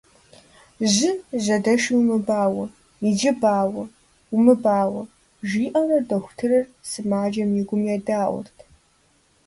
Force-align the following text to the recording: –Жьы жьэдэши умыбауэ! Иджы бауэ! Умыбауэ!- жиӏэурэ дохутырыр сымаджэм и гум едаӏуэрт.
–Жьы 0.93 1.11
жьэдэши 1.43 1.91
умыбауэ! 1.99 2.65
Иджы 3.07 3.31
бауэ! 3.41 3.83
Умыбауэ!- 4.35 5.03
жиӏэурэ 5.47 5.99
дохутырыр 6.09 6.65
сымаджэм 6.89 7.51
и 7.59 7.61
гум 7.67 7.83
едаӏуэрт. 7.95 8.57